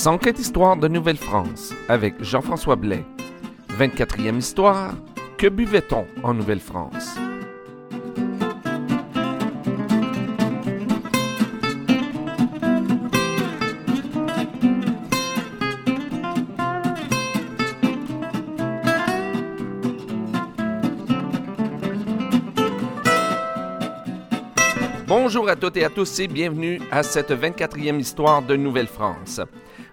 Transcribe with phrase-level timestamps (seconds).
[0.00, 3.04] 104 histoires de Nouvelle-France avec Jean-François Blais.
[3.78, 4.94] 24e histoire.
[5.36, 7.16] Que buvait-on en Nouvelle-France?
[25.06, 29.42] Bonjour à toutes et à tous et bienvenue à cette 24e histoire de Nouvelle-France.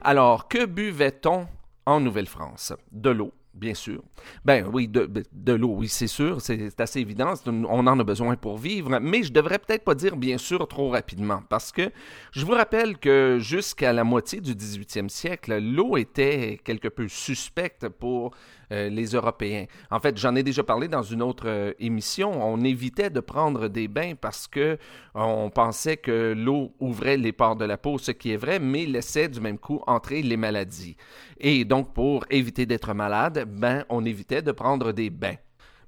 [0.07, 1.47] Alors, que buvait-on
[1.85, 2.71] en Nouvelle-France?
[2.93, 4.01] De l'eau, bien sûr.
[4.45, 8.37] Ben oui, de, de l'eau, oui, c'est sûr, c'est assez évident, on en a besoin
[8.37, 11.91] pour vivre, mais je devrais peut-être pas dire bien sûr trop rapidement, parce que
[12.31, 17.89] je vous rappelle que jusqu'à la moitié du 18e siècle, l'eau était quelque peu suspecte
[17.89, 18.33] pour
[18.71, 19.65] euh, les Européens.
[19.91, 22.31] En fait, j'en ai déjà parlé dans une autre euh, émission.
[22.43, 24.77] On évitait de prendre des bains parce que
[25.15, 28.85] on pensait que l'eau ouvrait les pores de la peau, ce qui est vrai, mais
[28.85, 30.95] laissait du même coup entrer les maladies.
[31.39, 35.37] Et donc, pour éviter d'être malade, ben, on évitait de prendre des bains.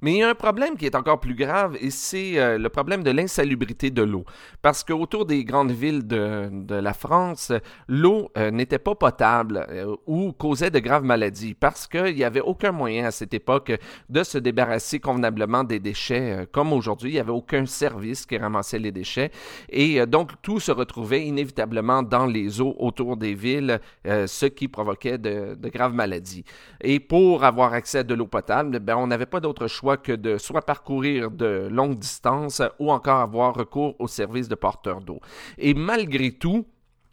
[0.02, 2.70] Mais il y a un problème qui est encore plus grave et c'est euh, le
[2.70, 4.24] problème de l'insalubrité de l'eau.
[4.62, 7.52] Parce qu'autour des grandes villes de, de la France,
[7.88, 12.40] l'eau euh, n'était pas potable euh, ou causait de graves maladies parce qu'il n'y avait
[12.42, 13.74] aucun moyen à cette époque
[14.10, 16.48] de se débarrasser convenablement des déchets.
[16.52, 19.32] comme aujourd'hui, il n'y avait aucun service qui ramassait les déchets
[19.70, 25.18] et donc tout se retrouvait inévitablement dans les eaux autour des villes, ce qui provoquait
[25.18, 26.44] de, de, graves maladies.
[26.82, 30.12] Et pour avoir accès à de l'eau potable, ben, on n'avait pas d'autre choix que
[30.12, 35.20] de soit parcourir de longues distances ou encore avoir recours au service de porteurs d'eau.
[35.58, 36.66] Et malgré tout,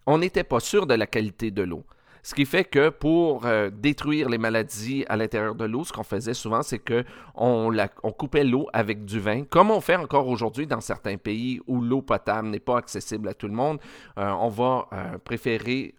[0.06, 1.84] on n'était pas sûr de la qualité de l'eau.
[2.26, 6.02] Ce qui fait que pour euh, détruire les maladies à l'intérieur de l'eau, ce qu'on
[6.02, 7.04] faisait souvent, c'est que
[7.36, 7.70] on,
[8.18, 12.02] coupait l'eau avec du vin, comme on fait encore aujourd'hui dans certains pays où l'eau
[12.02, 13.78] potable n'est pas accessible à tout le monde.
[14.18, 15.94] Euh, on va euh, préférer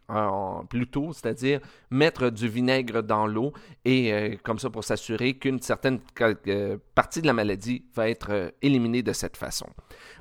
[0.70, 1.60] plutôt, c'est-à-dire
[1.92, 3.52] mettre du vinaigre dans l'eau
[3.84, 6.00] et comme ça pour s'assurer qu'une certaine
[6.96, 9.68] partie de la maladie va être éliminée de cette façon.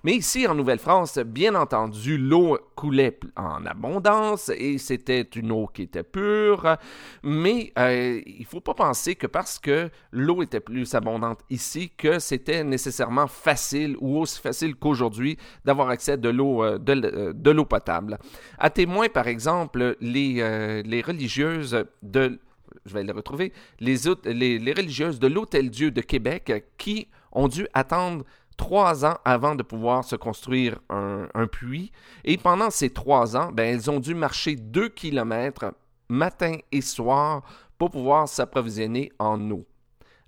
[0.03, 5.83] Mais ici, en Nouvelle-France, bien entendu, l'eau coulait en abondance et c'était une eau qui
[5.83, 6.77] était pure,
[7.23, 11.91] mais euh, il ne faut pas penser que parce que l'eau était plus abondante ici,
[11.97, 17.51] que c'était nécessairement facile ou aussi facile qu'aujourd'hui d'avoir accès de l'eau euh, euh, de,
[17.51, 18.19] l'eau potable.
[18.59, 22.39] À témoin, par exemple, les, les religieuses de
[22.85, 27.67] je vais les retrouver, les, les, les religieuses de l'Hôtel-Dieu de Québec qui ont dû
[27.75, 28.25] attendre
[28.57, 31.93] trois ans avant de pouvoir se construire un, un puits.
[32.25, 35.73] Et pendant ces trois ans, ben, elles ont dû marcher deux kilomètres
[36.09, 37.43] matin et soir
[37.79, 39.67] pour pouvoir s'approvisionner en eau.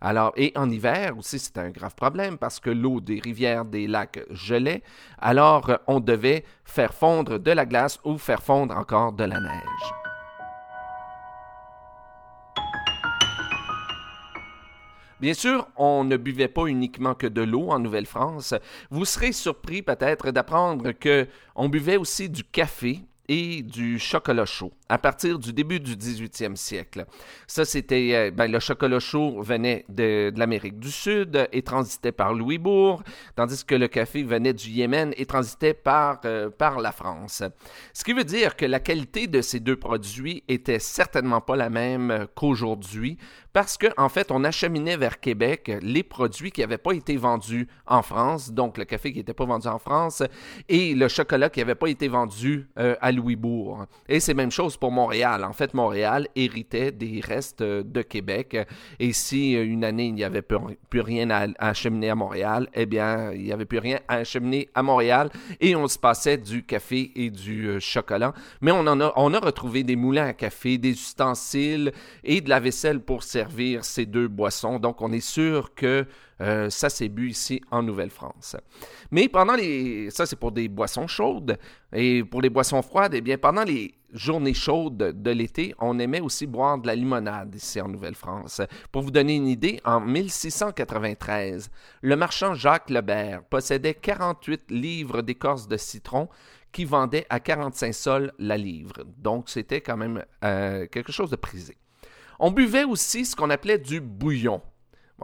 [0.01, 3.89] Alors, et en hiver aussi, c'est un grave problème parce que l'eau des rivières, des
[3.89, 4.83] lacs gelait.
[5.19, 9.93] Alors, on devait faire fondre de la glace ou faire fondre encore de la neige.
[15.21, 18.55] Bien sûr, on ne buvait pas uniquement que de l'eau en Nouvelle-France.
[18.91, 24.73] Vous serez surpris peut-être d'apprendre que on buvait aussi du café et du chocolat chaud
[24.89, 27.07] à partir du début du 18e siècle.
[27.47, 32.35] Ça, c'était euh, ben, le chocolat chaud venait de, l'Amérique du Sud et transitait par
[32.35, 33.03] Louisbourg,
[33.37, 37.43] tandis que le café venait du Yémen et transitait par, euh, par la France.
[37.93, 41.71] Ce qui veut dire que la qualité de ces deux produits était certainement pas la
[41.71, 43.19] même qu'aujourd'hui,
[43.53, 47.69] parce qu'en en fait, on acheminait vers Québec les produits qui n'avaient pas été vendus
[47.87, 50.23] en France, donc le café qui n'était pas vendu en France,
[50.69, 53.87] et le chocolat qui n'avait pas été vendu euh, à Louisbourg.
[54.09, 55.45] Et c'est même chose pour Montréal.
[55.45, 58.57] En fait, Montréal héritait des restes de Québec.
[58.99, 62.87] Et si euh, une année, il n'y avait plus rien à, acheminer à Montréal, eh
[62.87, 65.31] bien, il n'y avait plus rien à acheminer à Montréal
[65.61, 68.33] et on se passait du café et du euh, chocolat.
[68.61, 71.93] Mais on, a, retrouvé des moulins à café, des ustensiles
[72.25, 74.79] et de la vaisselle pour servir ces deux boissons.
[74.79, 76.07] Donc, on est sûr que
[76.41, 78.57] euh, ça, c'est bu ici en Nouvelle-France.
[79.11, 80.11] Mais pendant les...
[80.11, 81.59] Ça, c'est pour des boissons chaudes.
[81.93, 86.21] Et pour les boissons froides, eh bien, pendant les journées chaudes de l'été, on aimait
[86.21, 88.61] aussi boire de la limonade ici en Nouvelle-France.
[88.93, 91.71] Pour vous donner une idée, en 1693,
[92.03, 96.29] le marchand Jacques Lebert possédait 48 livres d'écorce de citron
[96.73, 99.05] qui vendait à 45 sols la livre.
[99.17, 101.77] Donc, c'était quand même euh, quelque chose de prisé.
[102.39, 104.63] On buvait aussi ce qu'on appelait du bouillon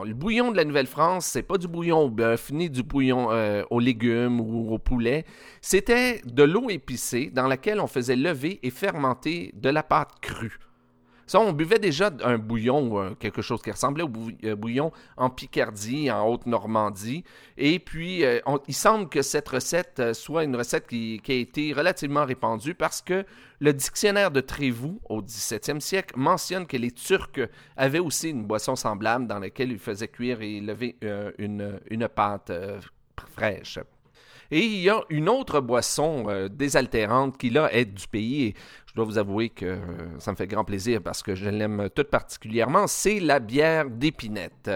[0.02, 3.62] le bouillon de la Nouvelle-France, c'est pas du bouillon au bœuf, ni du bouillon euh,
[3.70, 5.25] aux légumes ou au poulet.
[5.61, 10.58] C'était de l'eau épicée dans laquelle on faisait lever et fermenter de la pâte crue.
[11.26, 14.11] Ça, on buvait déjà un bouillon ou euh, quelque chose qui ressemblait au
[14.44, 17.25] euh, bouillon en Picardie, en Haute-Normandie.
[17.56, 22.25] Et puis, euh, il semble que cette recette soit une recette qui, a été relativement
[22.25, 23.25] répandue parce que
[23.61, 27.41] le dictionnaire de Trévoux au 17e siècle mentionne que les Turcs
[27.77, 30.97] avaient aussi une boisson semblable dans laquelle ils faisaient cuire et lever
[31.38, 32.53] une pâte
[33.32, 33.79] fraîche.
[34.50, 38.55] Et il y a une autre boisson désaltérante qui, là, est du pays
[38.94, 39.79] je dois vous avouer que euh,
[40.20, 44.70] ça me fait grand plaisir parce que je l'aime toute particulièrement, c'est la bière d'épinette.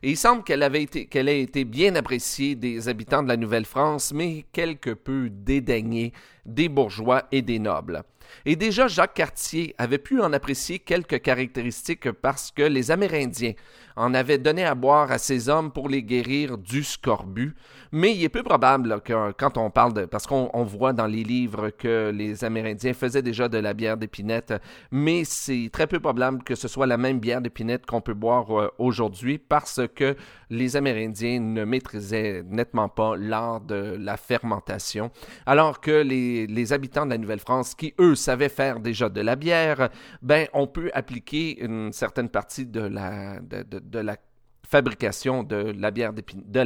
[0.00, 3.36] Et il semble qu'elle avait été, qu'elle ait été bien appréciée des habitants de la
[3.36, 6.12] Nouvelle-France, mais quelque peu dédaignée
[6.46, 8.04] des bourgeois et des nobles.
[8.44, 13.52] Et déjà Jacques Cartier avait pu en apprécier quelques caractéristiques parce que les Amérindiens
[13.96, 17.54] en avaient donné à boire à ces hommes pour les guérir du scorbut.
[17.90, 20.04] Mais il est peu probable que quand on parle de...
[20.04, 24.54] Parce qu'on voit dans les livres que les Amérindiens faisaient déjà de la bière d'épinette,
[24.90, 28.58] mais c'est très peu probable que ce soit la même bière d'épinette qu'on peut boire
[28.58, 30.16] euh, aujourd'hui parce que
[30.50, 35.10] les Amérindiens ne maîtrisaient nettement pas l'art de la fermentation,
[35.46, 39.36] alors que les, les habitants de la Nouvelle-France, qui eux savaient faire déjà de la
[39.36, 39.88] bière,
[40.22, 44.16] ben on peut appliquer une certaine partie de la, de, de la
[44.66, 45.90] fabrication de la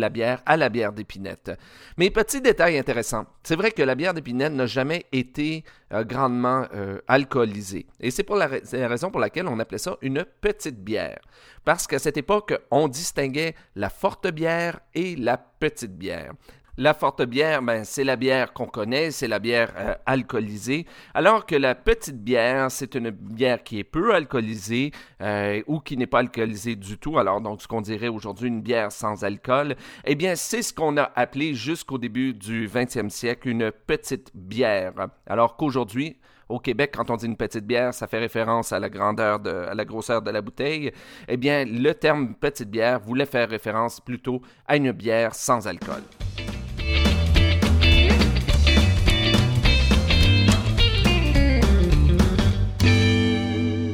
[0.08, 1.52] bière, à la bière d'épinette.
[1.96, 6.66] Mais petit détail intéressant, c'est vrai que la bière d'épinette n'a jamais été euh, grandement
[6.74, 7.86] euh, alcoolisée.
[8.00, 8.48] Et c'est la,
[8.88, 11.20] raison pour laquelle on appelait ça une petite bière.
[11.64, 16.32] Parce qu'à cette époque, on distinguait la forte bière et la petite bière.
[16.78, 21.44] La forte bière, ben, c'est la bière qu'on connaît, c'est la bière euh, alcoolisée, alors
[21.44, 24.90] que la petite bière, c'est une bière qui est peu alcoolisée
[25.20, 28.62] euh, ou qui n'est pas alcoolisée du tout, alors donc ce qu'on dirait aujourd'hui une
[28.62, 29.76] bière sans alcool,
[30.06, 34.94] eh bien c'est ce qu'on a appelé jusqu'au début du 20e siècle une petite bière,
[35.26, 36.16] alors qu'aujourd'hui,
[36.48, 39.50] au Québec, quand on dit une petite bière, ça fait référence à la grandeur, de,
[39.50, 40.92] à la grosseur de la bouteille.
[41.28, 46.02] Eh bien, le terme petite bière voulait faire référence plutôt à une bière sans alcool.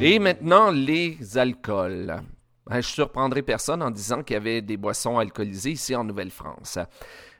[0.01, 2.21] Et maintenant, les alcools.
[2.65, 6.79] Ben, je surprendrai personne en disant qu'il y avait des boissons alcoolisées ici en Nouvelle-France.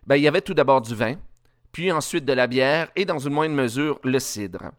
[0.05, 1.15] Ben, il y avait tout d'abord du vin,
[1.71, 4.71] puis ensuite de la bière et dans une moindre mesure le cidre.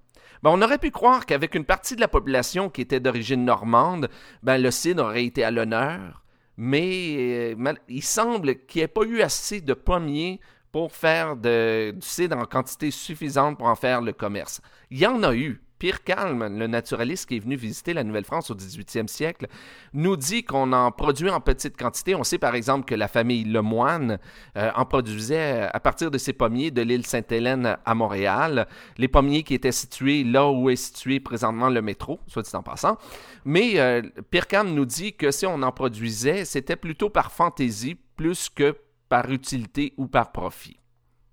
[0.42, 4.10] Ben, on aurait pu croire qu'avec une partie de la population qui était d'origine normande,
[4.42, 6.22] ben, le cidre aurait été à l'honneur,
[6.58, 10.38] mais euh, il semble qu'il n'y ait pas eu assez de pommiers
[10.70, 14.60] pour faire du cidre en quantité suffisante pour en faire le commerce.
[14.90, 18.50] Il y en a eu, Pierre Calme, le naturaliste qui est venu visiter la Nouvelle-France
[18.50, 19.46] au 18e siècle,
[19.94, 22.14] nous dit qu'on en produit en petite quantité.
[22.14, 24.18] On sait par exemple que la famille Lemoine
[24.58, 28.68] euh, en produisait à partir de ses pommiers de l'île Sainte-Hélène à Montréal,
[28.98, 32.62] les pommiers qui étaient situés là où est situé présentement le métro, soit dit en
[32.62, 32.98] passant.
[33.46, 37.96] Mais euh, Pierre Calme nous dit que si on en produisait, c'était plutôt par fantaisie
[38.16, 38.76] plus que
[39.08, 40.78] par utilité ou par profit.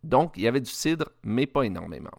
[0.05, 2.11] Donc, il y avait du cidre, mais pas énormément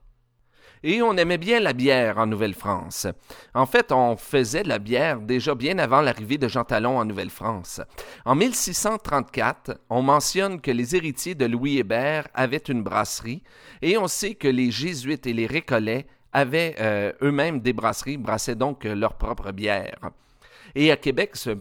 [0.83, 3.07] et on aimait bien la bière en Nouvelle-France.
[3.55, 7.05] En fait, on faisait de la bière déjà bien avant l'arrivée de Jean Talon en
[7.05, 7.81] Nouvelle-France.
[8.25, 13.43] En 1634, on mentionne que les héritiers de Louis Hébert avaient une brasserie,
[13.83, 18.55] et on sait que les Jésuites et les Récollets avaient euh, eux-mêmes des brasseries, brassaient
[18.55, 20.11] donc leur propre bière.
[20.75, 21.57] Et à Québec, c'est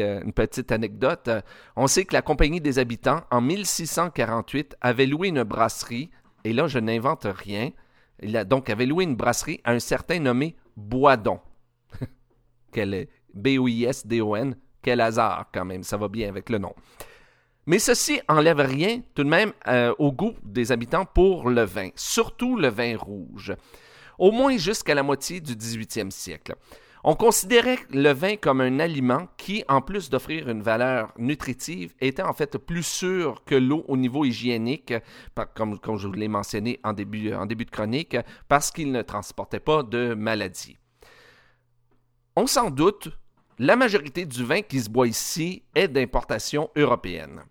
[0.00, 1.30] euh, une petite anecdote,
[1.76, 6.10] on sait que la Compagnie des habitants, en 1648, avait loué une brasserie,
[6.44, 7.70] et là je n'invente rien,
[8.22, 11.40] il a donc avait loué une brasserie à un certain nommé Boisdon.
[12.72, 14.56] Quel B-O-I-S-D-O-N.
[14.82, 15.82] Quel hasard, quand même.
[15.82, 16.74] Ça va bien avec le nom.
[17.66, 21.90] Mais ceci enlève rien, tout de même, euh, au goût des habitants pour le vin,
[21.96, 23.54] surtout le vin rouge,
[24.18, 26.54] au moins jusqu'à la moitié du 18e siècle.
[27.04, 32.22] On considérait le vin comme un aliment qui, en plus d'offrir une valeur nutritive, était
[32.22, 34.94] en fait plus sûr que l'eau au niveau hygiénique,
[35.54, 38.16] comme, je vous l'ai mentionné en début, de chronique,
[38.48, 40.76] parce qu'il ne transportait pas de maladies.
[42.36, 43.10] On s'en doute,
[43.58, 47.42] la majorité du vin qui se boit ici est d'importation européenne.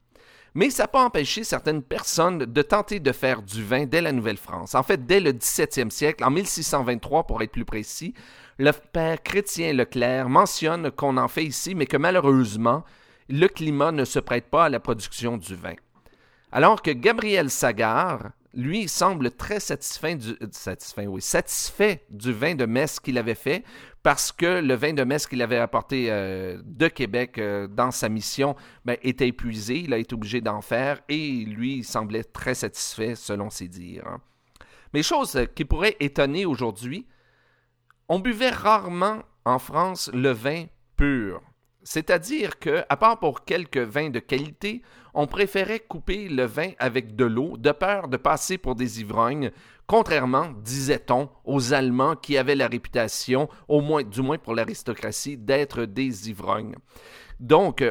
[0.54, 4.12] Mais ça n'a pas empêché certaines personnes de tenter de faire du vin dès la
[4.12, 4.74] Nouvelle-France.
[4.74, 8.14] En fait, dès le 17e siècle, en 1623 pour être plus précis,
[8.58, 12.84] le père chrétien Leclerc mentionne qu'on en fait ici, mais que malheureusement,
[13.30, 15.76] le climat ne se prête pas à la production du vin.
[16.52, 20.34] Alors que Gabriel Sagard, lui, semble très satisfait du,
[22.32, 23.64] vin de Metz qu'il avait fait
[24.02, 28.10] parce que le vin de Metz qu'il avait apporté euh, de Québec euh, dans sa
[28.10, 33.14] mission ben, était épuisé, il a été obligé d'en faire et lui, semblait très satisfait
[33.14, 34.18] selon ses dires.
[34.94, 37.06] Mais chose qui pourrait étonner aujourd'hui,
[38.10, 41.42] on buvait rarement en France le vin pur.
[41.84, 44.82] C'est-à-dire que, à part pour quelques vins de qualité,
[45.14, 49.52] on préférait couper le vin avec de l'eau de peur de passer pour des ivrognes,
[49.88, 55.86] contrairement, disait-on, aux Allemands qui avaient la réputation, au moins, du moins pour l'aristocratie, d'être
[55.86, 56.76] des ivrognes.
[57.40, 57.84] Donc,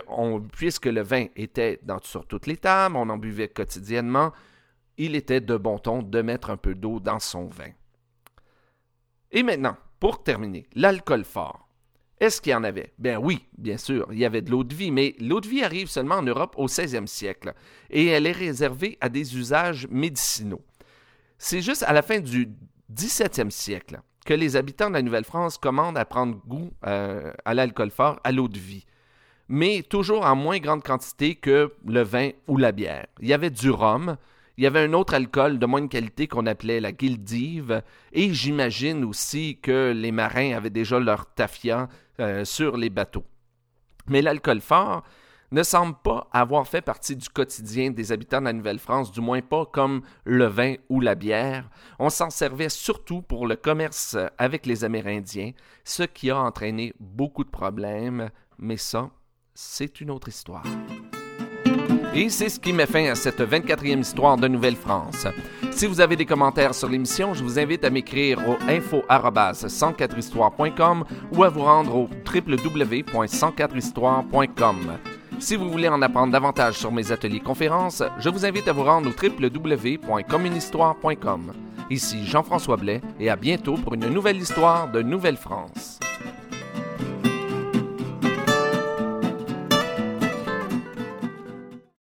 [0.52, 4.32] puisque le vin était sur toutes les tables, on en buvait quotidiennement,
[4.99, 7.70] il était de bon ton de mettre un peu d'eau dans son vin.
[9.32, 11.67] Et maintenant, pour terminer, l'alcool fort.
[12.19, 12.95] Est-ce qu'il y en avait?
[12.99, 15.62] Ben oui, bien sûr, il y avait de l'eau de vie, mais l'eau de vie
[15.62, 17.53] arrive seulement en Europe au 16e siècle
[17.91, 20.65] et elle est réservée à des usages médicinaux.
[21.37, 22.49] C'est juste à la fin du
[22.95, 27.91] 17e siècle que les habitants de la Nouvelle-France commandent à prendre goût euh, à l'alcool
[27.91, 28.87] fort, à l'eau de vie,
[29.49, 33.07] mais toujours en moins grande quantité que le vin ou la bière.
[33.21, 34.17] Il y avait du rhum,
[34.57, 37.83] il y avait un autre alcool de moins qualité qu'on appelait la guildive,
[38.13, 41.89] et j'imagine aussi que les marins avaient déjà leur tafia
[42.21, 43.27] euh, sur les bateaux.
[44.09, 45.03] Mais l'alcool fort
[45.53, 49.43] ne semble pas avoir fait partie du quotidien des habitants de la Nouvelle-France, du moins
[49.43, 51.69] pas comme le vin ou la bière.
[51.99, 55.53] On s'en servait surtout pour le commerce avec les Amérindiens,
[55.85, 59.11] ce qui a entraîné beaucoup de problèmes, mais ça,
[59.55, 60.65] c'est une autre histoire.
[62.16, 65.26] Et c'est ce qui met fin à cette 24e histoire de Nouvelle-France.
[65.70, 71.44] Si vous avez des commentaires sur l'émission, je vous invite à m'écrire au info-104histoire.com ou
[71.44, 74.76] à vous rendre au www.104histoire.com.
[75.38, 78.85] Si vous voulez en apprendre davantage sur mes ateliers conférences, je vous invite à vous
[78.85, 81.52] rendre au www.communhistoire.com.
[81.90, 86.00] Ici Jean-François Blais et à bientôt pour une nouvelle histoire de Nouvelle-France.